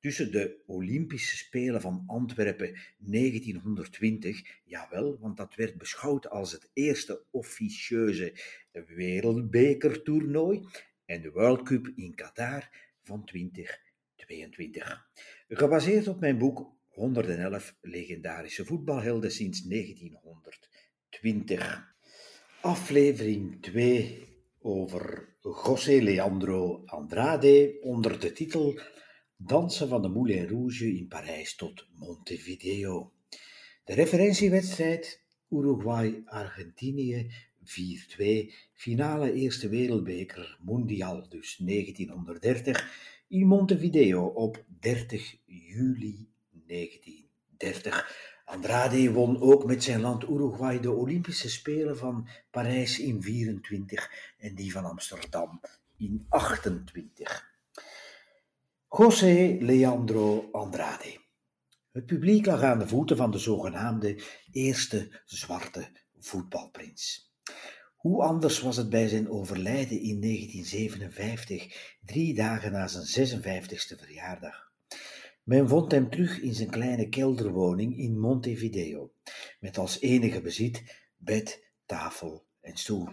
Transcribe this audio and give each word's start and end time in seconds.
tussen 0.00 0.32
de 0.32 0.62
Olympische 0.66 1.36
Spelen 1.36 1.80
van 1.80 2.04
Antwerpen 2.06 2.76
1920, 2.98 4.42
jawel, 4.64 5.18
want 5.20 5.36
dat 5.36 5.54
werd 5.54 5.78
beschouwd 5.78 6.30
als 6.30 6.52
het 6.52 6.70
eerste 6.72 7.22
officieuze 7.30 8.32
wereldbekertoernooi, 8.86 10.66
en 11.04 11.22
de 11.22 11.30
World 11.30 11.62
Cup 11.62 11.92
in 11.96 12.14
Qatar 12.14 12.70
van 13.02 13.24
2022. 13.24 15.08
Gebaseerd 15.48 16.08
op 16.08 16.20
mijn 16.20 16.38
boek 16.38 16.72
111 16.88 17.76
legendarische 17.80 18.64
voetbalhelden 18.64 19.32
sinds 19.32 19.62
1920. 19.62 21.94
Aflevering 22.60 23.62
2 23.62 24.28
over 24.58 25.28
José 25.40 26.02
Leandro 26.02 26.82
Andrade 26.84 27.78
onder 27.80 28.20
de 28.20 28.32
titel 28.32 28.80
Dansen 29.42 29.88
van 29.88 30.02
de 30.02 30.08
Moulin 30.08 30.48
Rouge 30.48 30.96
in 30.96 31.08
Parijs 31.08 31.54
tot 31.54 31.86
Montevideo. 31.94 33.12
De 33.84 33.94
referentiewedstrijd 33.94 35.22
Uruguay-Argentinië 35.48 37.30
4-2, 37.64 38.52
finale 38.72 39.32
Eerste 39.32 39.68
Wereldbeker 39.68 40.58
Mondial 40.62 41.28
dus 41.28 41.56
1930 41.56 43.22
in 43.28 43.46
Montevideo 43.46 44.24
op 44.24 44.64
30 44.80 45.36
juli 45.44 46.28
1930. 46.66 48.42
Andrade 48.44 49.12
won 49.12 49.40
ook 49.40 49.66
met 49.66 49.82
zijn 49.82 50.00
land 50.00 50.22
Uruguay 50.22 50.80
de 50.80 50.90
Olympische 50.90 51.50
Spelen 51.50 51.96
van 51.96 52.28
Parijs 52.50 52.98
in 52.98 53.22
24 53.22 54.34
en 54.38 54.54
die 54.54 54.72
van 54.72 54.84
Amsterdam 54.84 55.60
in 55.96 56.26
28. 56.28 57.49
José 58.96 59.56
Leandro 59.60 60.48
Andrade. 60.52 61.18
Het 61.92 62.06
publiek 62.06 62.46
lag 62.46 62.62
aan 62.62 62.78
de 62.78 62.88
voeten 62.88 63.16
van 63.16 63.30
de 63.30 63.38
zogenaamde 63.38 64.22
eerste 64.52 65.20
zwarte 65.24 65.88
voetbalprins. 66.18 67.32
Hoe 67.96 68.22
anders 68.22 68.60
was 68.60 68.76
het 68.76 68.88
bij 68.88 69.08
zijn 69.08 69.30
overlijden 69.30 70.00
in 70.00 70.20
1957, 70.20 71.96
drie 72.04 72.34
dagen 72.34 72.72
na 72.72 72.88
zijn 72.88 73.40
56e 73.40 73.98
verjaardag. 74.00 74.72
Men 75.42 75.68
vond 75.68 75.92
hem 75.92 76.10
terug 76.10 76.40
in 76.40 76.54
zijn 76.54 76.70
kleine 76.70 77.08
kelderwoning 77.08 77.98
in 77.98 78.18
Montevideo, 78.18 79.12
met 79.60 79.78
als 79.78 80.00
enige 80.00 80.40
bezit 80.40 81.04
bed, 81.16 81.72
tafel 81.86 82.46
en 82.60 82.76
stoel. 82.76 83.08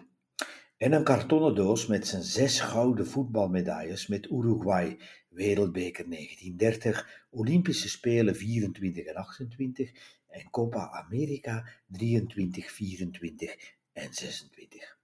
En 0.78 0.92
een 0.92 1.04
kartonnen 1.04 1.56
doos 1.56 1.88
met 1.88 2.08
zijn 2.08 2.24
zes 2.24 2.60
gouden 2.60 3.08
voetbalmedailles 3.08 4.08
met 4.08 4.26
Uruguay, 4.26 5.00
Wereldbeker 5.28 6.10
1930, 6.10 7.26
Olympische 7.30 7.90
Spelen 7.90 8.36
24 8.36 9.06
en 9.06 9.16
28 9.16 9.92
en 10.28 10.50
Copa 10.50 10.92
America 10.92 11.66
23, 11.88 12.72
24 12.72 13.56
en 13.94 14.14
26. 14.14 14.98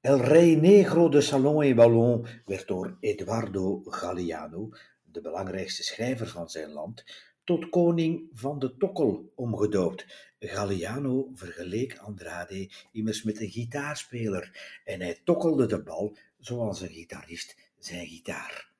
El 0.00 0.20
Rey 0.20 0.54
Negro 0.54 1.08
de 1.08 1.20
Salon 1.20 1.62
et 1.62 1.74
Ballon 1.74 2.26
werd 2.44 2.68
door 2.68 2.96
Eduardo 3.00 3.82
Galeano, 3.84 4.70
de 5.04 5.20
belangrijkste 5.20 5.82
schrijver 5.82 6.26
van 6.26 6.48
zijn 6.48 6.70
land, 6.70 7.04
tot 7.44 7.68
koning 7.68 8.28
van 8.32 8.58
de 8.58 8.76
tokkel 8.76 9.32
omgedoopt. 9.34 10.06
Galliano 10.38 11.30
vergeleek 11.34 11.98
Andrade 11.98 12.70
immers 12.92 13.22
met 13.22 13.40
een 13.40 13.50
gitaarspeler 13.50 14.80
en 14.84 15.00
hij 15.00 15.20
tokkelde 15.24 15.66
de 15.66 15.82
bal 15.82 16.16
zoals 16.38 16.80
een 16.80 16.88
gitarist 16.88 17.56
zijn 17.78 18.06
gitaar. 18.06 18.70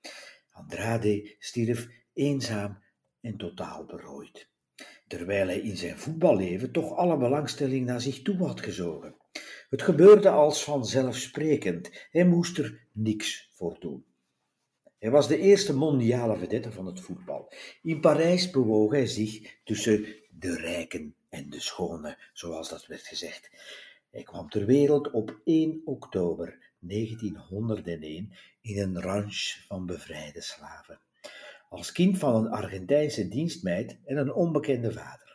Andrade 0.57 1.35
stierf 1.39 1.89
eenzaam 2.13 2.79
en 3.21 3.37
totaal 3.37 3.85
berooid, 3.85 4.49
terwijl 5.07 5.47
hij 5.47 5.61
in 5.61 5.77
zijn 5.77 5.99
voetballeven 5.99 6.73
toch 6.73 6.97
alle 6.97 7.17
belangstelling 7.17 7.87
naar 7.87 8.01
zich 8.01 8.23
toe 8.23 8.37
had 8.37 8.61
gezogen. 8.61 9.15
Het 9.69 9.83
gebeurde 9.83 10.29
als 10.29 10.65
vanzelfsprekend, 10.65 12.07
hij 12.11 12.27
moest 12.27 12.59
er 12.59 12.87
niks 12.93 13.51
voor 13.53 13.77
doen. 13.81 14.05
Hij 14.99 15.11
was 15.11 15.29
de 15.29 15.39
eerste 15.39 15.77
mondiale 15.77 16.37
vedette 16.37 16.73
van 16.73 16.87
het 16.87 17.01
voetbal. 17.01 17.53
In 17.83 18.01
Parijs 18.01 18.51
bewoog 18.51 18.93
hij 18.93 19.07
zich 19.07 19.57
tussen 19.65 20.07
de 20.31 20.57
rijken 20.57 21.15
en 21.29 21.51
de 21.51 21.61
schone, 21.61 22.19
zoals 22.33 22.69
dat 22.69 22.87
werd 22.87 23.07
gezegd. 23.07 23.51
Hij 24.11 24.23
kwam 24.23 24.49
ter 24.49 24.67
wereld 24.67 25.11
op 25.11 25.41
1 25.45 25.83
oktober 25.85 26.66
1901 26.79 28.33
in 28.61 28.79
een 28.79 29.01
ranch 29.01 29.65
van 29.67 29.87
bevrijde 29.87 30.41
slaven, 30.41 31.01
als 31.69 31.93
kind 31.93 32.19
van 32.19 32.35
een 32.35 32.51
Argentijnse 32.51 33.29
dienstmeid 33.29 33.99
en 34.05 34.17
een 34.17 34.33
onbekende 34.33 34.93
vader. 34.93 35.27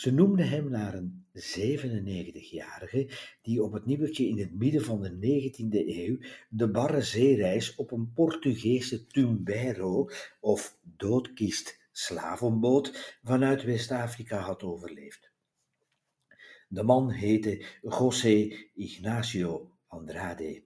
Ze 0.00 0.12
noemde 0.12 0.42
hem 0.42 0.70
naar 0.70 0.94
een 0.94 1.26
97-jarige 1.34 3.10
die 3.42 3.62
op 3.62 3.72
het 3.72 3.86
nieuwtje 3.86 4.28
in 4.28 4.38
het 4.38 4.54
midden 4.54 4.84
van 4.84 5.02
de 5.02 5.10
19e 5.10 5.88
eeuw 5.88 6.18
de 6.48 6.70
barre 6.70 7.02
zeereis 7.02 7.74
op 7.74 7.90
een 7.90 8.12
Portugese 8.12 9.06
tumbero 9.06 10.10
of 10.40 10.78
doodkist 10.82 11.80
slavenboot 11.92 13.18
vanuit 13.22 13.62
West-Afrika 13.62 14.38
had 14.38 14.62
overleefd. 14.62 15.30
De 16.68 16.82
man 16.82 17.10
heette 17.10 17.64
José 17.82 18.68
Ignacio 18.74 19.70
Andrade. 19.90 20.62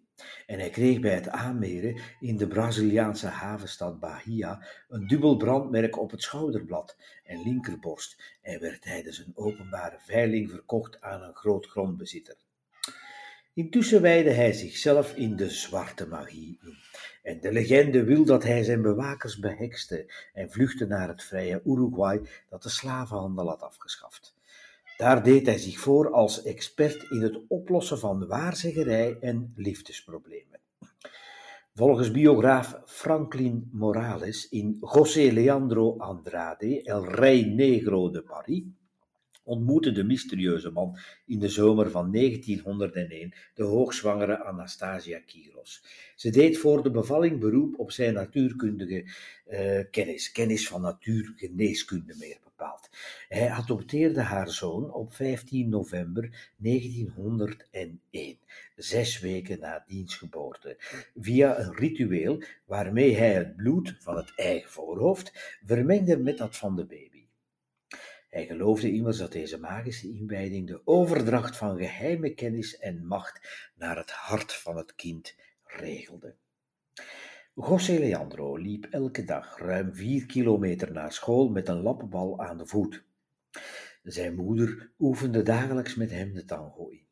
En 0.47 0.59
hij 0.59 0.71
kreeg 0.71 1.01
bij 1.01 1.15
het 1.15 1.29
aanmeren 1.29 2.01
in 2.21 2.37
de 2.37 2.47
Braziliaanse 2.47 3.27
havenstad 3.27 4.01
Bahia 4.01 4.67
een 4.89 5.07
dubbel 5.07 5.37
brandmerk 5.37 5.99
op 5.99 6.11
het 6.11 6.23
schouderblad 6.23 6.97
en 7.25 7.43
linkerborst 7.43 8.39
en 8.43 8.61
werd 8.61 8.83
tijdens 8.83 9.19
een 9.19 9.33
openbare 9.37 9.99
veiling 10.01 10.51
verkocht 10.51 11.01
aan 11.01 11.23
een 11.23 11.35
groot 11.35 11.67
grondbezitter. 11.67 12.37
Intussen 13.55 14.03
wijde 14.03 14.31
hij 14.31 14.53
zichzelf 14.53 15.15
in 15.17 15.37
de 15.37 15.51
zwarte 15.51 16.07
magie. 16.07 16.61
En 17.23 17.41
de 17.41 17.53
legende 17.53 18.05
wil 18.05 18.25
dat 18.25 18.43
hij 18.43 18.63
zijn 18.63 18.83
bewakers 18.83 19.39
behekste 19.39 20.13
en 20.33 20.51
vluchtte 20.51 20.87
naar 20.87 21.09
het 21.09 21.23
vrije 21.23 21.63
Uruguay 21.65 22.21
dat 22.49 22.63
de 22.63 22.69
slavenhandel 22.69 23.49
had 23.49 23.63
afgeschaft. 23.63 24.34
Daar 25.05 25.23
deed 25.23 25.47
hij 25.47 25.59
zich 25.59 25.79
voor 25.79 26.11
als 26.11 26.43
expert 26.43 27.11
in 27.11 27.23
het 27.23 27.41
oplossen 27.49 27.99
van 27.99 28.27
waarzeggerij 28.27 29.17
en 29.21 29.53
liefdesproblemen. 29.57 30.61
Volgens 31.75 32.11
biograaf 32.11 32.81
Franklin 32.85 33.69
Morales 33.73 34.49
in 34.49 34.79
José 34.81 35.33
Leandro 35.33 35.97
Andrade, 35.99 36.83
El 36.83 37.05
Rey 37.05 37.43
Negro 37.43 38.11
de 38.11 38.23
Paris, 38.23 38.63
ontmoette 39.45 39.93
de 39.93 40.05
mysterieuze 40.05 40.71
man 40.71 40.99
in 41.27 41.39
de 41.39 41.49
zomer 41.49 41.91
van 41.91 42.13
1901 42.13 43.35
de 43.55 43.63
hoogzwangere 43.63 44.45
Anastasia 44.45 45.19
Kiros. 45.19 45.85
Ze 46.15 46.31
deed 46.31 46.59
voor 46.59 46.83
de 46.83 46.91
bevalling 46.91 47.41
beroep 47.41 47.79
op 47.79 47.91
zijn 47.91 48.15
natuurkundige 48.15 49.13
uh, 49.51 49.81
kennis, 49.91 50.33
kennis 50.33 50.69
van 50.69 50.81
natuurgeneeskunde 50.81 52.15
meer 52.19 52.39
bepaald. 52.57 52.89
Hij 53.29 53.51
adopteerde 53.51 54.21
haar 54.21 54.51
zoon 54.51 54.93
op 54.93 55.15
15 55.15 55.69
november 55.69 56.53
1901, 56.57 58.39
zes 58.77 59.21
weken 59.21 59.61
na 59.61 59.85
diens 59.87 60.15
geboorte, 60.15 60.77
via 61.17 61.59
een 61.59 61.75
ritueel 61.75 62.43
waarmee 62.65 63.17
hij 63.17 63.33
het 63.35 63.57
bloed 63.57 63.97
van 63.99 64.17
het 64.17 64.33
eigen 64.37 64.71
voorhoofd 64.71 65.59
vermengde 65.65 66.17
met 66.17 66.39
dat 66.39 66.57
van 66.57 66.77
de 66.77 66.85
baby. 66.85 67.14
Hij 68.35 68.47
geloofde 68.47 68.93
immers 68.93 69.19
dat 69.19 69.33
deze 69.33 69.59
magische 69.59 70.09
inwijding 70.09 70.67
de 70.67 70.81
overdracht 70.85 71.57
van 71.57 71.77
geheime 71.77 72.35
kennis 72.35 72.79
en 72.79 73.07
macht 73.07 73.71
naar 73.77 73.97
het 73.97 74.11
hart 74.11 74.53
van 74.53 74.77
het 74.77 74.95
kind 74.95 75.35
regelde. 75.65 76.37
José 77.55 77.99
Leandro 77.99 78.57
liep 78.57 78.85
elke 78.85 79.25
dag 79.25 79.59
ruim 79.59 79.95
vier 79.95 80.27
kilometer 80.27 80.93
naar 80.93 81.13
school 81.13 81.49
met 81.49 81.69
een 81.69 81.83
lappenbal 81.83 82.41
aan 82.41 82.59
de 82.59 82.67
voet. 82.67 83.05
Zijn 84.03 84.35
moeder 84.35 84.93
oefende 84.99 85.43
dagelijks 85.43 85.95
met 85.95 86.11
hem 86.11 86.33
de 86.33 86.45
tango 86.45 86.89
in. 86.89 87.07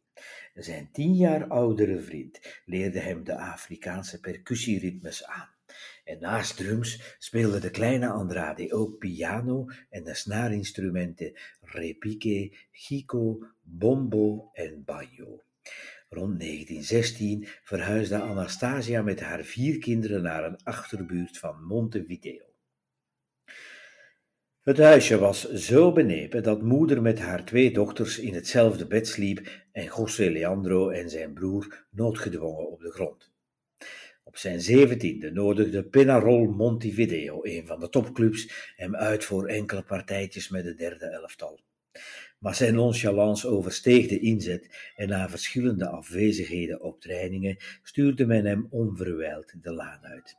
Zijn 0.55 0.89
tien 0.93 1.15
jaar 1.15 1.49
oudere 1.49 2.01
vriend 2.01 2.63
leerde 2.65 2.99
hem 2.99 3.25
de 3.25 3.39
Afrikaanse 3.39 4.21
percussieritmes 4.21 5.25
aan. 5.25 5.49
En 6.05 6.21
naast 6.21 6.57
drums 6.57 7.17
speelde 7.19 7.59
de 7.59 7.71
kleine 7.71 8.09
Andrade 8.09 8.73
ook 8.73 8.99
piano 8.99 9.67
en 9.91 10.05
de 10.05 10.15
snaarinstrumenten 10.15 11.33
repique, 11.61 12.57
chico, 12.71 13.47
bombo 13.63 14.51
en 14.53 14.83
banjo. 14.85 15.43
Rond 16.09 16.41
1916 16.41 17.47
verhuisde 17.65 18.21
Anastasia 18.21 19.03
met 19.03 19.21
haar 19.21 19.45
vier 19.45 19.79
kinderen 19.79 20.23
naar 20.23 20.45
een 20.45 20.63
achterbuurt 20.63 21.39
van 21.39 21.65
Montevideo. 21.65 22.45
Het 24.63 24.79
huisje 24.79 25.19
was 25.19 25.53
zo 25.53 25.93
benepen 25.93 26.43
dat 26.43 26.63
moeder 26.63 27.03
met 27.03 27.19
haar 27.19 27.45
twee 27.45 27.73
dochters 27.73 28.19
in 28.19 28.35
hetzelfde 28.35 28.87
bed 28.87 29.09
sliep 29.09 29.65
en 29.73 29.85
José 29.85 30.31
Leandro 30.31 30.89
en 30.89 31.11
zijn 31.11 31.33
broer 31.33 31.87
noodgedwongen 31.91 32.71
op 32.71 32.81
de 32.81 32.91
grond. 32.91 33.32
Op 34.25 34.37
zijn 34.37 34.61
zeventiende 34.61 35.31
nodigde 35.31 35.85
Penarol 35.85 36.51
Montevideo, 36.51 37.45
een 37.45 37.67
van 37.67 37.81
de 37.81 37.89
topclubs, 37.89 38.73
hem 38.77 38.97
uit 38.97 39.25
voor 39.25 39.47
enkele 39.47 39.83
partijtjes 39.83 40.49
met 40.49 40.65
de 40.65 40.75
derde 40.75 41.07
elftal. 41.07 41.61
Maar 42.39 42.55
zijn 42.55 42.75
nonchalance 42.75 43.49
oversteeg 43.49 44.09
de 44.09 44.19
inzet 44.19 44.93
en 44.97 45.09
na 45.09 45.29
verschillende 45.29 45.89
afwezigheden 45.89 46.81
op 46.81 47.01
trainingen 47.01 47.57
stuurde 47.83 48.27
men 48.27 48.45
hem 48.45 48.67
onverwijld 48.71 49.55
de 49.63 49.73
laan 49.73 50.03
uit. 50.03 50.37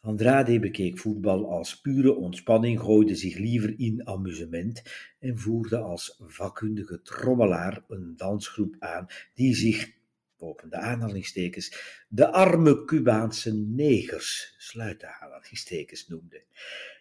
Andrade 0.00 0.58
bekeek 0.58 0.98
voetbal 0.98 1.50
als 1.50 1.80
pure 1.80 2.14
ontspanning, 2.14 2.80
gooide 2.80 3.14
zich 3.14 3.38
liever 3.38 3.74
in 3.78 4.06
amusement 4.06 4.82
en 5.18 5.38
voerde 5.38 5.78
als 5.78 6.22
vakkundige 6.26 7.02
trommelaar 7.02 7.84
een 7.88 8.14
dansgroep 8.16 8.76
aan 8.78 9.06
die 9.34 9.54
zich, 9.54 9.92
opende 10.38 10.76
aanhalingstekens, 10.76 11.76
de 12.08 12.32
arme 12.32 12.84
Cubaanse 12.84 13.54
negers, 13.54 14.54
sluit 14.58 15.00
de 15.00 15.20
aanhalingstekens, 15.20 16.08
noemde. 16.08 16.44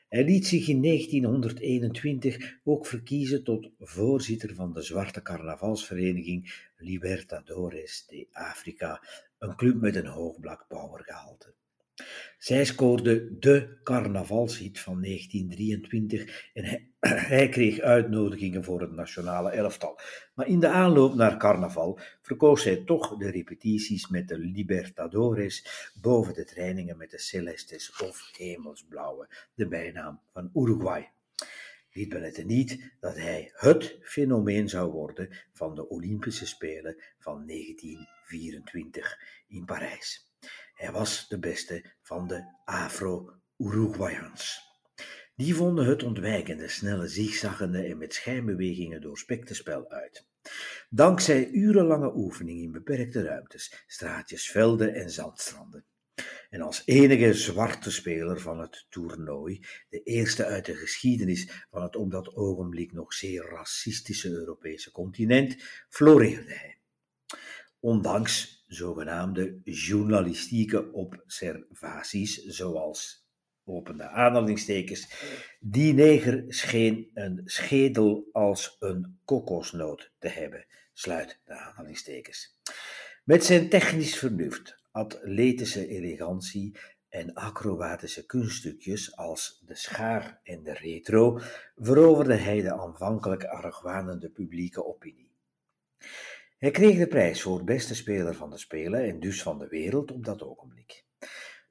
Hij 0.09 0.23
liet 0.23 0.47
zich 0.47 0.67
in 0.67 0.81
1921 0.81 2.59
ook 2.63 2.85
verkiezen 2.85 3.43
tot 3.43 3.69
voorzitter 3.79 4.55
van 4.55 4.73
de 4.73 4.81
zwarte 4.81 5.21
carnavalsvereniging 5.21 6.53
Libertadores 6.77 8.05
de 8.07 8.27
Africa, 8.31 9.07
een 9.37 9.55
club 9.55 9.81
met 9.81 9.95
een 9.95 10.05
hoog 10.05 10.39
power. 10.67 11.05
Zij 12.45 12.65
scoorde 12.65 13.38
de 13.39 13.77
carnavalshit 13.83 14.80
van 14.80 15.01
1923 15.01 16.51
en 16.53 16.63
hij, 16.63 16.89
hij, 17.36 17.50
kreeg 17.50 17.80
uitnodigingen 17.80 18.63
voor 18.63 18.81
het 18.81 18.92
nationale 18.92 19.50
elftal. 19.50 20.00
Maar 20.33 20.47
in 20.47 20.59
de 20.59 20.68
aanloop 20.68 21.15
naar 21.15 21.38
carnaval 21.38 22.00
verkoos 22.21 22.63
hij 22.63 22.83
toch 22.83 23.18
de 23.18 23.31
repetities 23.31 24.07
met 24.07 24.27
de 24.27 24.38
Libertadores 24.38 25.92
boven 26.01 26.33
de 26.33 26.45
trainingen 26.45 26.97
met 26.97 27.12
de 27.12 27.19
Celestes 27.19 28.01
of 28.01 28.30
Hemelsblauwe, 28.38 29.27
de 29.53 29.68
bijnaam 29.68 30.21
van 30.33 30.50
Uruguay. 30.53 31.12
Dit 31.92 32.09
beletten 32.09 32.47
niet 32.47 32.95
dat 33.00 33.15
hij 33.15 33.51
het 33.53 33.97
fenomeen 34.01 34.69
zou 34.69 34.92
worden 34.92 35.30
van 35.53 35.75
de 35.75 35.89
Olympische 35.89 36.47
Spelen 36.47 37.03
van 37.18 37.47
1924 37.47 39.19
in 39.47 39.65
Parijs. 39.65 40.34
Hij 40.75 40.92
was 40.92 41.27
de 41.27 41.39
beste 41.39 41.94
van 42.01 42.27
de 42.27 42.44
Afro-Uruguayans. 42.66 44.60
Die 45.36 45.56
vonden 45.56 45.86
het 45.86 46.04
ontwijkende, 46.04 46.68
snelle, 46.68 47.07
zigzaggende 47.07 47.83
en 47.83 47.98
met 47.98 48.13
schijnbewegingen 48.13 49.01
doorspekte 49.01 49.54
spel 49.54 49.89
uit. 49.89 50.27
Dankzij 50.89 51.50
urenlange 51.50 52.16
oefening 52.16 52.62
in 52.62 52.72
beperkte 52.72 53.24
ruimtes, 53.24 53.83
straatjes, 53.88 54.51
velden 54.51 54.94
en 54.94 55.10
zandstranden. 55.10 55.86
En 56.50 56.62
als 56.62 56.81
enige 56.86 57.33
zwarte 57.33 57.92
speler 57.92 58.39
van 58.39 58.60
het 58.60 58.86
toernooi, 58.89 59.66
de 59.89 60.04
eerste 60.04 60.45
uit 60.45 60.66
de 60.66 60.75
geschiedenis 60.75 61.66
van 61.69 61.83
het 61.83 61.95
op 61.95 62.12
dat 62.12 62.36
ogenblik 62.36 62.92
nog 62.92 63.13
zeer 63.13 63.45
racistische 63.50 64.30
Europese 64.30 64.92
continent, 64.92 65.56
floreerde 65.89 66.54
hij. 66.54 66.80
Ondanks 67.80 68.55
zogenaamde 68.67 69.59
journalistieke 69.63 70.91
observaties, 70.91 72.44
zoals 72.44 73.25
opende 73.63 74.07
aanhalingstekens, 74.07 75.13
die 75.59 75.94
neger 75.94 76.44
scheen 76.47 77.09
een 77.13 77.41
schedel 77.45 78.29
als 78.31 78.75
een 78.79 79.19
kokosnoot 79.25 80.12
te 80.19 80.27
hebben, 80.27 80.65
sluit 80.94 81.39
de 81.45 81.53
aanhalingstekens. 81.53 82.59
Met 83.23 83.44
zijn 83.44 83.69
technisch 83.69 84.17
vernuft, 84.17 84.83
atletische 84.91 85.88
elegantie 85.88 86.77
en 87.09 87.33
acrobatische 87.33 88.25
kunststukjes 88.25 89.15
als 89.15 89.61
de 89.65 89.75
schaar 89.75 90.39
en 90.44 90.63
de 90.63 90.73
retro 90.73 91.39
veroverde 91.75 92.35
hij 92.35 92.61
de 92.61 92.73
aanvankelijk 92.73 93.44
argwanende 93.44 94.29
publieke 94.29 94.85
opinie. 94.85 95.31
Hij 96.65 96.73
kreeg 96.73 96.97
de 96.97 97.07
prijs 97.07 97.41
voor 97.41 97.63
beste 97.63 97.95
speler 97.95 98.35
van 98.35 98.50
de 98.50 98.57
Spelen 98.57 99.03
en 99.03 99.19
dus 99.19 99.41
van 99.41 99.59
de 99.59 99.67
wereld 99.67 100.12
op 100.12 100.25
dat 100.25 100.44
ogenblik. 100.44 101.03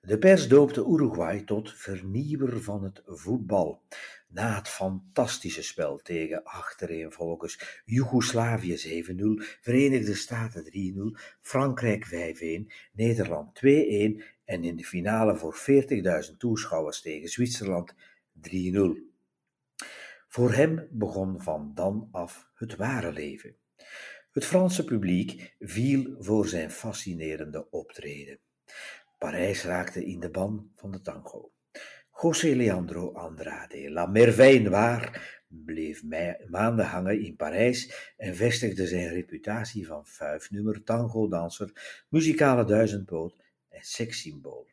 De 0.00 0.18
pers 0.18 0.48
doopte 0.48 0.86
Uruguay 0.88 1.42
tot 1.42 1.72
vernieuwer 1.72 2.62
van 2.62 2.84
het 2.84 3.02
voetbal. 3.04 3.82
Na 4.28 4.54
het 4.56 4.68
fantastische 4.68 5.62
spel 5.62 5.96
tegen 5.96 6.44
achtereenvolgens 6.44 7.82
Joegoslavië 7.84 9.04
7-0, 9.04 9.14
Verenigde 9.60 10.14
Staten 10.14 10.64
3-0, 10.64 11.20
Frankrijk 11.40 12.06
5-1, 12.62 12.72
Nederland 12.92 13.58
2-1 13.58 13.62
en 14.44 14.64
in 14.64 14.76
de 14.76 14.84
finale 14.84 15.36
voor 15.36 15.56
40.000 16.30 16.36
toeschouwers 16.38 17.00
tegen 17.00 17.28
Zwitserland 17.28 17.94
3-0. 17.94 17.98
Voor 20.28 20.52
hem 20.52 20.88
begon 20.90 21.40
van 21.42 21.72
dan 21.74 22.08
af 22.12 22.50
het 22.54 22.76
ware 22.76 23.12
leven. 23.12 23.56
Het 24.34 24.44
Franse 24.44 24.84
publiek 24.84 25.54
viel 25.58 26.16
voor 26.18 26.48
zijn 26.48 26.70
fascinerende 26.70 27.70
optreden. 27.70 28.38
Parijs 29.18 29.64
raakte 29.64 30.04
in 30.04 30.20
de 30.20 30.30
ban 30.30 30.70
van 30.76 30.90
de 30.90 31.00
tango. 31.00 31.52
José 32.22 32.54
Leandro 32.54 33.12
Andrade, 33.12 33.90
La 33.90 34.06
Merveille 34.06 35.10
bleef 35.46 36.02
maanden 36.48 36.86
hangen 36.86 37.20
in 37.20 37.36
Parijs 37.36 38.12
en 38.16 38.36
vestigde 38.36 38.86
zijn 38.86 39.08
reputatie 39.08 39.86
van 39.86 40.06
vijfnummer 40.06 40.82
tango-danser, 40.84 42.02
muzikale 42.08 42.64
duizendpoot 42.64 43.36
en 43.68 43.82
sekssymbool. 43.82 44.68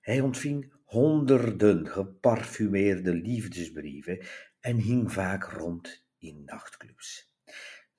Hij 0.00 0.20
ontving 0.20 0.72
honderden 0.84 1.88
geparfumeerde 1.88 3.14
liefdesbrieven 3.14 4.26
en 4.60 4.76
hing 4.76 5.12
vaak 5.12 5.44
rond 5.44 6.04
in 6.18 6.42
nachtclubs. 6.44 7.31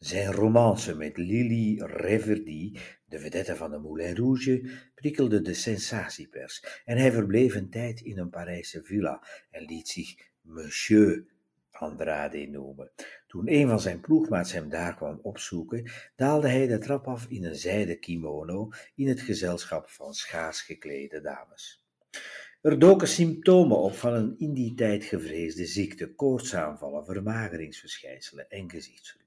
Zijn 0.04 0.32
romance 0.32 0.96
met 0.96 1.18
Lily 1.18 1.82
Reverdy, 1.82 2.76
de 3.06 3.20
vedette 3.20 3.56
van 3.56 3.72
de 3.72 3.78
Moulin 3.78 4.16
Rouge, 4.16 4.70
prikkelde 4.96 5.42
de 5.42 5.54
sensatiepers 5.54 6.82
en 6.86 6.98
hij 6.98 7.12
verbleef 7.12 7.56
een 7.56 7.70
tijd 7.70 8.02
in 8.02 8.18
een 8.18 8.30
Parijse 8.30 8.84
villa 8.84 9.28
en 9.52 9.66
liet 9.66 9.88
zich 9.88 10.16
Monsieur 10.42 11.26
Andrade 11.72 12.48
noemen. 12.48 12.92
Toen 13.28 13.52
een 13.52 13.68
van 13.68 13.80
zijn 13.80 14.00
ploegmaats 14.00 14.52
hem 14.52 14.70
daar 14.70 14.96
kwam 14.96 15.20
opzoeken, 15.22 15.92
daalde 16.16 16.48
hij 16.48 16.68
de 16.68 16.78
trap 16.78 17.08
af 17.08 17.26
in 17.30 17.44
een 17.44 17.56
zijden 17.56 18.00
kimono 18.00 18.70
in 18.96 19.08
het 19.08 19.22
gezelschap 19.22 19.90
van 19.90 20.14
schaars 20.14 20.62
geklede 20.62 21.22
dames. 21.22 21.86
Er 22.62 22.80
doken 22.80 23.08
symptomen 23.08 23.78
op 23.78 23.94
van 23.94 24.14
een 24.14 24.36
in 24.38 24.54
die 24.54 24.74
tijd 24.74 25.04
gevreesde 25.04 25.66
ziekte, 25.66 26.14
koortsaanvallen, 26.14 27.06
vermageringsverschijnselen 27.06 28.50
en 28.50 28.70
gezichtsverlies. 28.70 29.23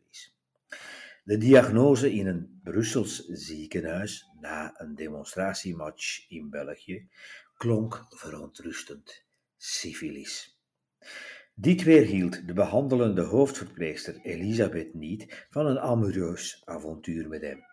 De 1.26 1.38
diagnose 1.38 2.12
in 2.12 2.26
een 2.26 2.60
Brussels 2.62 3.26
ziekenhuis 3.26 4.26
na 4.40 4.80
een 4.80 4.94
demonstratiematch 4.94 6.30
in 6.30 6.50
België 6.50 7.08
klonk 7.56 8.06
verontrustend: 8.08 9.24
syfilis. 9.56 10.60
Dit 11.54 11.82
weerhield 11.82 12.46
de 12.46 12.52
behandelende 12.52 13.22
hoofdverpleegster 13.22 14.20
Elisabeth 14.22 14.94
niet 14.94 15.46
van 15.50 15.66
een 15.66 15.78
amoureus 15.78 16.62
avontuur 16.64 17.28
met 17.28 17.42
hem. 17.42 17.64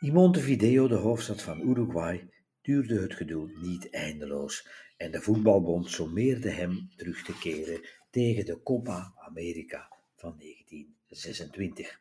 In 0.00 0.12
Montevideo, 0.12 0.88
de 0.88 0.94
hoofdstad 0.94 1.42
van 1.42 1.68
Uruguay, 1.68 2.30
duurde 2.62 3.00
het 3.00 3.14
geduld 3.14 3.60
niet 3.60 3.90
eindeloos 3.90 4.68
en 4.96 5.10
de 5.10 5.20
voetbalbond 5.20 5.90
sommeerde 5.90 6.50
hem 6.50 6.88
terug 6.96 7.22
te 7.22 7.38
keren 7.38 7.80
tegen 8.10 8.44
de 8.44 8.62
Copa 8.62 9.12
America 9.16 9.88
van 10.16 10.36
1926. 11.12 12.00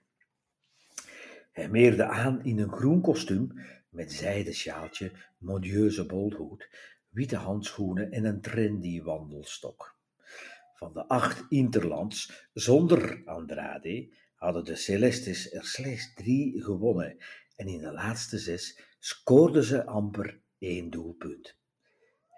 Hij 1.51 1.69
meerde 1.69 2.05
aan 2.05 2.43
in 2.43 2.59
een 2.59 2.71
groen 2.71 3.01
kostuum 3.01 3.59
met 3.89 4.11
zijden 4.11 4.53
sjaaltje, 4.53 5.11
modieuze 5.37 6.05
bolhoed, 6.05 6.69
witte 7.09 7.35
handschoenen 7.35 8.11
en 8.11 8.25
een 8.25 8.41
trendy 8.41 9.01
wandelstok. 9.01 9.95
Van 10.73 10.93
de 10.93 11.07
acht 11.07 11.45
interlands 11.49 12.47
zonder 12.53 13.21
Andrade 13.25 14.13
hadden 14.35 14.65
de 14.65 14.75
Celestes 14.75 15.51
er 15.51 15.65
slechts 15.65 16.13
drie 16.13 16.63
gewonnen 16.63 17.17
en 17.55 17.67
in 17.67 17.79
de 17.79 17.91
laatste 17.91 18.37
zes 18.37 18.79
scoorden 18.99 19.63
ze 19.63 19.85
amper 19.85 20.39
één 20.57 20.89
doelpunt. 20.89 21.59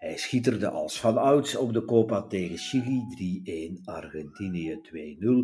Hij 0.03 0.17
schitterde 0.17 0.69
als 0.69 0.99
van 0.99 1.17
ouds 1.17 1.55
op 1.55 1.73
de 1.73 1.85
Copa 1.85 2.21
tegen 2.21 2.57
Chili 2.57 3.79
3-1, 3.79 3.83
Argentinië 3.83 4.81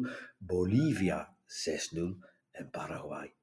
2-0, 0.05 0.09
Bolivia 0.37 1.35
6-0 1.95 1.99
en 2.51 2.69
Paraguay 2.69 3.33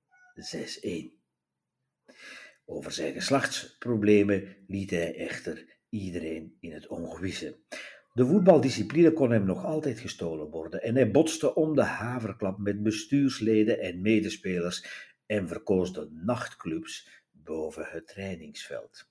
6-1. 0.55 2.15
Over 2.65 2.93
zijn 2.93 3.13
geslachtsproblemen 3.13 4.57
liet 4.67 4.91
hij 4.91 5.15
echter 5.15 5.77
iedereen 5.89 6.57
in 6.61 6.73
het 6.73 6.87
ongewisse. 6.87 7.59
De 8.13 8.27
voetbaldiscipline 8.27 9.13
kon 9.13 9.31
hem 9.31 9.45
nog 9.45 9.65
altijd 9.65 10.01
gestolen 10.01 10.51
worden 10.51 10.83
en 10.83 10.95
hij 10.95 11.11
botste 11.11 11.55
om 11.55 11.75
de 11.75 11.85
haverklap 11.85 12.59
met 12.59 12.83
bestuursleden 12.83 13.81
en 13.81 14.01
medespelers 14.01 14.87
en 15.27 15.49
verkoos 15.49 15.93
de 15.93 16.09
nachtclubs 16.11 17.25
boven 17.31 17.87
het 17.89 18.07
trainingsveld. 18.07 19.09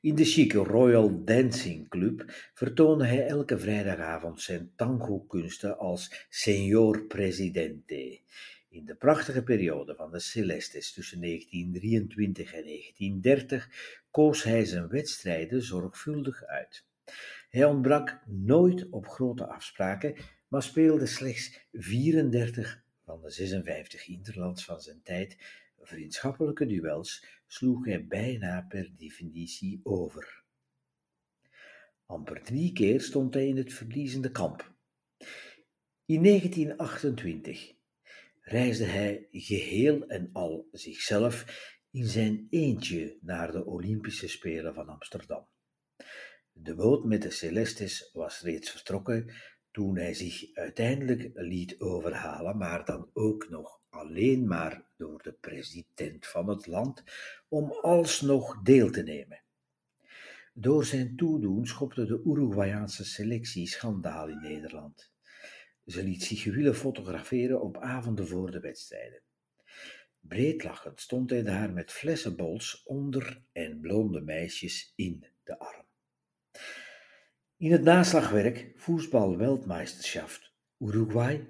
In 0.00 0.14
de 0.14 0.24
chique 0.24 0.58
Royal 0.58 1.24
Dancing 1.24 1.88
Club 1.88 2.24
vertoonde 2.54 3.06
hij 3.06 3.26
elke 3.26 3.58
vrijdagavond 3.58 4.40
zijn 4.40 4.72
tango-kunsten 4.76 5.78
als 5.78 6.26
Señor 6.30 7.06
Presidente. 7.08 8.20
In 8.68 8.84
de 8.84 8.94
prachtige 8.94 9.42
periode 9.42 9.94
van 9.94 10.10
de 10.10 10.20
Celestes 10.20 10.92
tussen 10.92 11.20
1923 11.20 12.52
en 12.52 12.64
1930 12.64 13.68
koos 14.10 14.42
hij 14.42 14.64
zijn 14.64 14.88
wedstrijden 14.88 15.62
zorgvuldig 15.62 16.44
uit. 16.44 16.84
Hij 17.50 17.64
ontbrak 17.64 18.18
nooit 18.26 18.88
op 18.90 19.08
grote 19.08 19.46
afspraken, 19.46 20.14
maar 20.48 20.62
speelde 20.62 21.06
slechts 21.06 21.60
34 21.72 22.82
van 23.04 23.20
de 23.20 23.30
56 23.30 24.08
interlands 24.08 24.64
van 24.64 24.80
zijn 24.80 25.00
tijd 25.02 25.36
vriendschappelijke 25.80 26.66
duels 26.66 27.26
sloeg 27.46 27.84
hij 27.84 28.06
bijna 28.06 28.66
per 28.68 28.90
definitie 28.96 29.80
over. 29.82 30.44
Amper 32.06 32.42
drie 32.42 32.72
keer 32.72 33.00
stond 33.00 33.34
hij 33.34 33.46
in 33.46 33.56
het 33.56 33.72
verliezende 33.72 34.30
kamp. 34.30 34.74
In 36.04 36.22
1928 36.22 37.72
reisde 38.40 38.84
hij 38.84 39.28
geheel 39.30 40.06
en 40.06 40.30
al 40.32 40.68
zichzelf 40.72 41.44
in 41.90 42.06
zijn 42.06 42.46
eentje 42.50 43.18
naar 43.20 43.52
de 43.52 43.64
Olympische 43.64 44.28
Spelen 44.28 44.74
van 44.74 44.88
Amsterdam. 44.88 45.46
De 46.52 46.74
boot 46.74 47.04
met 47.04 47.22
de 47.22 47.30
Celestes 47.30 48.10
was 48.12 48.40
reeds 48.40 48.70
vertrokken 48.70 49.34
toen 49.70 49.96
hij 49.96 50.14
zich 50.14 50.54
uiteindelijk 50.54 51.30
liet 51.34 51.80
overhalen, 51.80 52.56
maar 52.56 52.84
dan 52.84 53.10
ook 53.12 53.48
nog 53.48 53.77
alleen 53.88 54.46
maar 54.46 54.86
door 54.96 55.22
de 55.22 55.32
president 55.32 56.26
van 56.26 56.48
het 56.48 56.66
land, 56.66 57.04
om 57.48 57.72
alsnog 57.72 58.62
deel 58.62 58.90
te 58.90 59.02
nemen. 59.02 59.42
Door 60.52 60.84
zijn 60.84 61.16
toedoen 61.16 61.66
schopte 61.66 62.06
de 62.06 62.22
Uruguayaanse 62.24 63.04
selectie 63.04 63.66
schandaal 63.66 64.28
in 64.28 64.40
Nederland. 64.40 65.10
Ze 65.86 66.02
liet 66.02 66.24
zich 66.24 66.44
willen 66.44 66.74
fotograferen 66.74 67.60
op 67.60 67.78
avonden 67.78 68.28
voor 68.28 68.50
de 68.50 68.60
wedstrijden. 68.60 69.22
Breedlachend 70.20 71.00
stond 71.00 71.30
hij 71.30 71.42
daar 71.42 71.72
met 71.72 71.92
flessenbols 71.92 72.82
onder 72.84 73.42
en 73.52 73.80
blonde 73.80 74.20
meisjes 74.20 74.92
in 74.96 75.26
de 75.42 75.58
arm. 75.58 75.86
In 77.56 77.72
het 77.72 77.82
naslagwerk 77.82 78.72
Voetbal-Weltmeisterschaft 78.76 80.52
Uruguay 80.78 81.48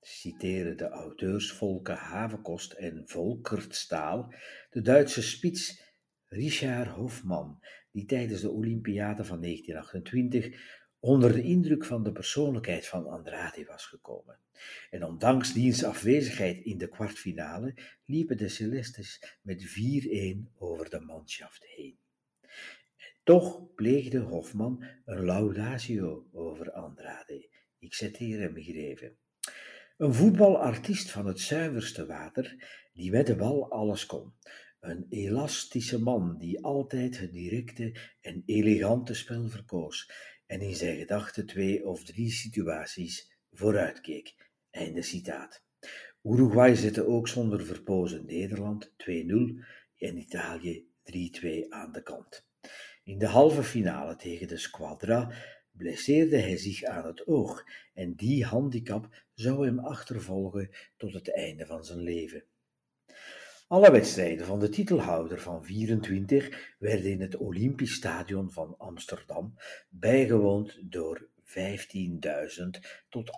citeren 0.00 0.76
de 0.76 0.88
auteurs 0.88 1.52
Volker 1.52 1.96
Havenkost 1.96 2.72
en 2.72 3.02
Volkert 3.06 3.74
Staal 3.74 4.34
de 4.70 4.80
Duitse 4.80 5.22
spits 5.22 5.82
Richard 6.28 6.88
Hofmann, 6.88 7.58
die 7.90 8.04
tijdens 8.04 8.40
de 8.40 8.50
Olympiade 8.50 9.24
van 9.24 9.40
1928 9.40 10.78
onder 11.00 11.32
de 11.32 11.42
indruk 11.42 11.84
van 11.84 12.02
de 12.02 12.12
persoonlijkheid 12.12 12.86
van 12.86 13.06
Andrade 13.06 13.64
was 13.64 13.86
gekomen. 13.86 14.38
En 14.90 15.04
ondanks 15.04 15.52
diens 15.52 15.84
afwezigheid 15.84 16.64
in 16.64 16.78
de 16.78 16.88
kwartfinale 16.88 17.74
liepen 18.04 18.36
de 18.36 18.48
Celestes 18.48 19.38
met 19.42 19.62
4-1 19.62 20.58
over 20.58 20.90
de 20.90 21.00
manschaft 21.00 21.64
heen. 21.66 21.98
En 22.96 23.14
toch 23.22 23.74
pleegde 23.74 24.18
Hofman 24.18 24.84
een 25.04 25.24
laudatio 25.24 26.28
over 26.32 26.72
Andrade. 26.72 27.48
Ik 27.78 27.94
citeer 27.94 28.40
hem 28.40 28.56
hier 28.56 28.76
even. 28.76 29.16
Een 30.00 30.14
voetbalartiest 30.14 31.10
van 31.10 31.26
het 31.26 31.40
zuiverste 31.40 32.06
water, 32.06 32.56
die 32.92 33.10
met 33.10 33.26
de 33.26 33.36
bal 33.36 33.70
alles 33.70 34.06
kon. 34.06 34.32
Een 34.80 35.06
elastische 35.08 35.98
man 35.98 36.38
die 36.38 36.64
altijd 36.64 37.18
het 37.18 37.32
directe 37.32 37.96
en 38.20 38.42
elegante 38.46 39.14
spel 39.14 39.48
verkoos 39.48 40.10
en 40.46 40.60
in 40.60 40.74
zijn 40.74 40.96
gedachten 40.96 41.46
twee 41.46 41.86
of 41.86 42.04
drie 42.04 42.30
situaties 42.30 43.36
vooruitkeek. 43.50 44.34
Einde 44.70 45.02
citaat. 45.02 45.64
Uruguay 46.22 46.74
zette 46.74 47.06
ook 47.06 47.28
zonder 47.28 47.64
verpozen 47.64 48.26
Nederland 48.26 48.90
2-0 48.90 48.92
en 49.96 50.18
Italië 50.18 50.88
3-2 51.02 51.68
aan 51.68 51.92
de 51.92 52.02
kant. 52.02 52.46
In 53.04 53.18
de 53.18 53.26
halve 53.26 53.62
finale 53.62 54.16
tegen 54.16 54.48
de 54.48 54.56
Squadra 54.56 55.32
blesseerde 55.72 56.36
hij 56.36 56.56
zich 56.56 56.84
aan 56.84 57.06
het 57.06 57.26
oog 57.26 57.64
en 57.94 58.14
die 58.14 58.44
handicap 58.44 59.24
zou 59.34 59.66
hem 59.66 59.78
achtervolgen 59.78 60.70
tot 60.96 61.12
het 61.12 61.34
einde 61.34 61.66
van 61.66 61.84
zijn 61.84 62.00
leven. 62.00 62.44
Alle 63.68 63.90
wedstrijden 63.90 64.46
van 64.46 64.60
de 64.60 64.68
titelhouder 64.68 65.40
van 65.40 65.64
24 65.64 66.74
werden 66.78 67.10
in 67.10 67.20
het 67.20 67.36
Olympisch 67.36 67.94
Stadion 67.94 68.50
van 68.50 68.74
Amsterdam 68.78 69.54
bijgewoond 69.88 70.78
door 70.82 71.28
15.000 71.44 71.50
tot 73.08 73.30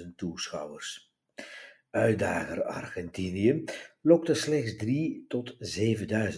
28.000 0.00 0.14
toeschouwers. 0.16 1.12
Uitdager 1.90 2.62
Argentinië 2.64 3.64
lokte 4.00 4.34
slechts 4.34 4.76
3 4.76 5.24
tot 5.28 5.56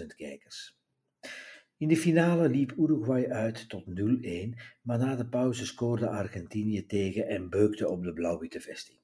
7.000 0.01 0.07
kijkers. 0.17 0.78
In 1.79 1.89
de 1.89 1.97
finale 1.97 2.49
liep 2.49 2.75
Uruguay 2.79 3.27
uit 3.27 3.69
tot 3.69 3.85
0-1, 3.85 3.93
maar 4.83 4.99
na 4.99 5.17
de 5.17 5.27
pauze 5.27 5.67
scoorde 5.67 6.09
Argentinië 6.09 6.87
tegen 6.87 7.29
en 7.29 7.51
beukte 7.51 7.89
op 7.89 8.03
de 8.03 8.13
blauw-witte 8.13 8.61
vesting. 8.61 8.99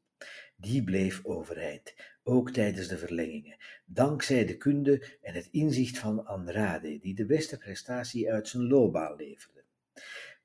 Die 0.56 0.84
bleef 0.84 1.24
overeind, 1.24 1.94
ook 2.22 2.50
tijdens 2.50 2.88
de 2.88 2.98
verlengingen, 2.98 3.56
dankzij 3.84 4.46
de 4.46 4.56
kunde 4.56 5.18
en 5.22 5.34
het 5.34 5.48
inzicht 5.50 5.98
van 5.98 6.26
Andrade, 6.26 6.98
die 6.98 7.14
de 7.14 7.26
beste 7.26 7.58
prestatie 7.58 8.32
uit 8.32 8.48
zijn 8.48 8.66
loopbaan 8.66 9.16
leverde. 9.16 9.64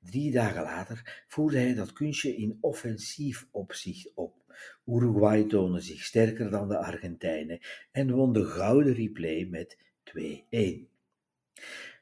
Drie 0.00 0.30
dagen 0.32 0.62
later 0.62 1.24
voerde 1.26 1.58
hij 1.58 1.74
dat 1.74 1.92
kunstje 1.92 2.36
in 2.36 2.58
offensief 2.60 3.46
opzicht 3.50 4.12
op. 4.14 4.54
Uruguay 4.86 5.44
toonde 5.44 5.80
zich 5.80 6.04
sterker 6.04 6.50
dan 6.50 6.68
de 6.68 6.78
Argentijnen 6.78 7.60
en 7.92 8.10
won 8.10 8.32
de 8.32 8.44
gouden 8.44 8.94
replay 8.94 9.44
met 9.44 9.78
2-1. 10.04 10.88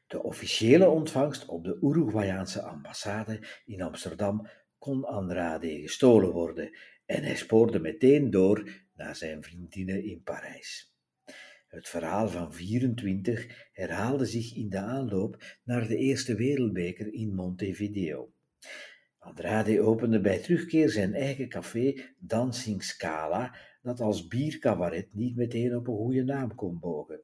De 0.09 0.23
officiële 0.23 0.88
ontvangst 0.88 1.47
op 1.47 1.65
de 1.65 1.79
Uruguayaanse 1.83 2.62
ambassade 2.62 3.41
in 3.65 3.83
Amsterdam 3.83 4.49
kon 4.79 5.05
Andrade 5.05 5.81
gestolen 5.81 6.33
worden 6.33 6.71
en 7.07 7.23
hij 7.23 7.37
spoorde 7.37 7.79
meteen 7.79 8.31
door 8.31 8.71
naar 8.95 9.17
zijn 9.17 9.43
vriendinnen 9.43 10.05
in 10.05 10.23
Parijs. 10.23 10.97
Het 11.69 11.88
verhaal 11.88 12.29
van 12.29 12.53
24 12.53 13.69
herhaalde 13.73 14.27
zich 14.27 14.55
in 14.55 14.69
de 14.69 14.79
aanloop 14.79 15.59
naar 15.65 15.88
de 15.88 15.97
Eerste 15.97 16.35
Wereldbeker 16.35 17.12
in 17.12 17.35
Montevideo. 17.35 18.33
Andrade 19.19 19.81
opende 19.81 20.21
bij 20.21 20.38
terugkeer 20.38 20.91
zijn 20.91 21.15
eigen 21.15 21.49
café 21.49 21.95
Dancing 22.19 22.85
Scala, 22.85 23.57
dat 23.83 24.00
als 24.00 24.27
biercabaret 24.27 25.15
niet 25.15 25.37
meteen 25.37 25.77
op 25.77 25.87
een 25.87 25.97
goede 25.97 26.25
naam 26.25 26.55
kon 26.55 26.79
bogen. 26.79 27.23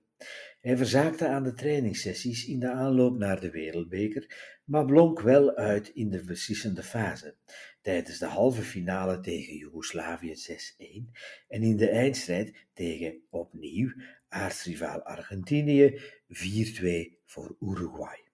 Hij 0.64 0.76
verzaakte 0.76 1.28
aan 1.28 1.42
de 1.42 1.54
trainingssessies 1.54 2.47
in 2.47 2.61
de 2.61 2.71
aanloop 2.71 3.18
naar 3.18 3.40
de 3.40 3.50
Wereldbeker, 3.50 4.56
maar 4.64 4.85
blonk 4.85 5.21
wel 5.21 5.54
uit 5.54 5.88
in 5.88 6.11
de 6.11 6.25
beslissende 6.25 6.83
fase, 6.83 7.35
tijdens 7.83 8.18
de 8.18 8.26
halve 8.26 8.62
finale 8.62 9.21
tegen 9.21 9.56
Joegoslavië 9.56 10.35
6-1 10.35 11.11
en 11.49 11.62
in 11.62 11.76
de 11.76 11.88
eindstrijd 11.88 12.66
tegen 12.73 13.23
opnieuw 13.30 13.92
aartsrivaal 14.28 15.02
Argentinië 15.02 16.00
4-2 16.28 17.18
voor 17.25 17.56
Uruguay. 17.61 18.25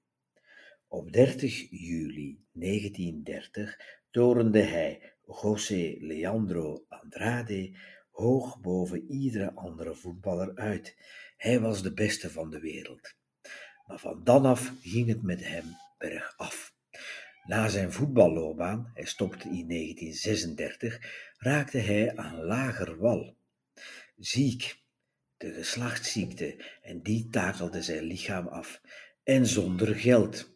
Op 0.88 1.12
30 1.12 1.70
juli 1.70 2.44
1930 2.52 4.00
torende 4.10 4.60
hij 4.60 5.12
José 5.42 5.96
Leandro 5.98 6.84
Andrade 6.88 7.76
hoog 8.10 8.60
boven 8.60 9.10
iedere 9.10 9.52
andere 9.54 9.94
voetballer 9.94 10.54
uit 10.54 10.96
hij 11.40 11.60
was 11.60 11.82
de 11.82 11.92
beste 11.92 12.30
van 12.30 12.50
de 12.50 12.60
wereld. 12.60 13.14
Maar 13.86 13.98
van 13.98 14.24
dan 14.24 14.46
af 14.46 14.72
ging 14.80 15.08
het 15.08 15.22
met 15.22 15.44
hem 15.44 15.64
bergaf. 15.98 16.74
Na 17.44 17.68
zijn 17.68 17.92
voetballoopbaan, 17.92 18.90
hij 18.94 19.04
stopte 19.04 19.44
in 19.44 19.68
1936, 19.68 20.98
raakte 21.38 21.78
hij 21.78 22.16
aan 22.16 22.42
lager 22.42 22.98
wal. 22.98 23.36
Ziek, 24.16 24.82
de 25.36 25.52
geslachtsziekte, 25.52 26.64
en 26.82 27.02
die 27.02 27.28
takelde 27.28 27.82
zijn 27.82 28.02
lichaam 28.02 28.48
af. 28.48 28.80
en 29.22 29.46
zonder 29.46 29.94
geld. 29.94 30.50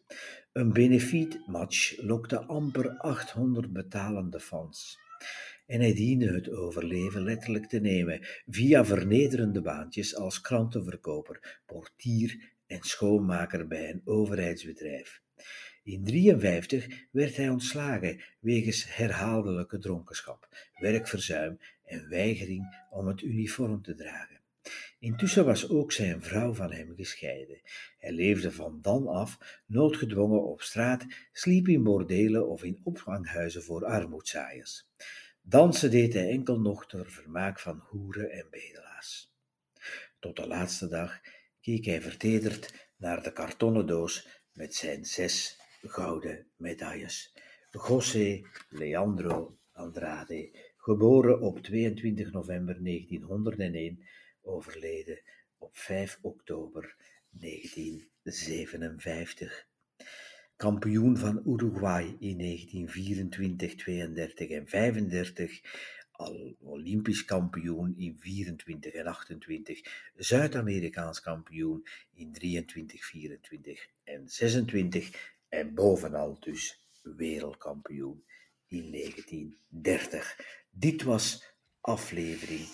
Een 0.52 0.72
benefietmatch 0.72 1.96
lokte 2.02 2.40
amper 2.40 2.98
800 2.98 3.72
betalende 3.72 4.40
fans. 4.40 4.98
En 5.66 5.80
hij 5.80 5.94
diende 5.94 6.32
het 6.32 6.50
overleven 6.50 7.22
letterlijk 7.22 7.66
te 7.66 7.80
nemen 7.80 8.26
via 8.46 8.84
vernederende 8.84 9.62
baantjes 9.62 10.16
als 10.16 10.40
krantenverkoper, 10.40 11.62
portier 11.66 12.52
en 12.66 12.82
schoonmaker 12.82 13.66
bij 13.66 13.90
een 13.90 14.02
overheidsbedrijf. 14.04 15.22
In 15.82 16.04
1953 16.04 17.08
werd 17.10 17.36
hij 17.36 17.48
ontslagen 17.48 18.20
wegens 18.40 18.94
herhaaldelijke 18.96 19.78
dronkenschap, 19.78 20.48
werkverzuim 20.78 21.58
en 21.84 22.08
weigering 22.08 22.86
om 22.90 23.06
het 23.06 23.22
uniform 23.22 23.82
te 23.82 23.94
dragen. 23.94 24.40
Intussen 24.98 25.44
was 25.44 25.68
ook 25.68 25.92
zijn 25.92 26.22
vrouw 26.22 26.54
van 26.54 26.72
hem 26.72 26.94
gescheiden. 26.96 27.60
Hij 27.98 28.12
leefde 28.12 28.52
van 28.52 28.78
dan 28.82 29.06
af 29.06 29.62
noodgedwongen 29.66 30.44
op 30.44 30.62
straat, 30.62 31.06
sliep 31.32 31.68
in 31.68 31.82
bordelen 31.82 32.48
of 32.48 32.62
in 32.64 32.80
opvanghuizen 32.82 33.62
voor 33.62 33.84
armoedzaaiers. 33.84 34.86
Dansen 35.46 35.90
deed 35.90 36.12
hij 36.12 36.30
enkel 36.30 36.60
nog 36.60 36.86
ter 36.86 37.10
vermaak 37.10 37.60
van 37.60 37.78
hoeren 37.78 38.30
en 38.30 38.46
bedelaars. 38.50 39.32
Tot 40.18 40.36
de 40.36 40.46
laatste 40.46 40.88
dag 40.88 41.20
keek 41.60 41.84
hij 41.84 42.00
vertederd 42.00 42.90
naar 42.96 43.22
de 43.22 43.32
kartonnen 43.32 43.86
doos 43.86 44.42
met 44.52 44.74
zijn 44.74 45.04
zes 45.04 45.60
gouden 45.82 46.46
medailles. 46.56 47.34
José 47.70 48.42
Leandro 48.68 49.58
Andrade, 49.72 50.58
geboren 50.76 51.40
op 51.40 51.58
22 51.58 52.32
november 52.32 52.84
1901, 52.84 54.06
overleden 54.40 55.22
op 55.58 55.76
5 55.76 56.18
oktober 56.22 56.96
1957. 57.30 59.66
Kampioen 60.64 61.16
van 61.16 61.42
Uruguay 61.46 62.16
in 62.18 62.38
1924, 62.38 63.74
32 63.74 64.48
en 64.48 64.66
35. 64.66 65.60
Al 66.12 66.56
Olympisch 66.60 67.24
kampioen 67.24 67.94
in 67.96 68.16
24 68.18 68.92
en 68.92 69.06
28. 69.06 69.80
Zuid-Amerikaans 70.16 71.20
kampioen 71.20 71.82
in 72.14 72.32
23, 72.32 73.04
24 73.04 73.88
en 74.04 74.28
26. 74.28 75.32
En 75.48 75.74
bovenal 75.74 76.36
dus 76.40 76.88
wereldkampioen 77.02 78.24
in 78.66 78.90
1930. 78.90 80.36
Dit 80.70 81.02
was 81.02 81.44
aflevering 81.80 82.68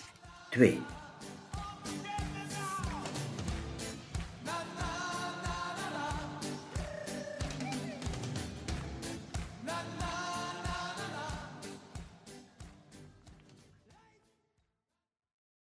2. 0.49 0.79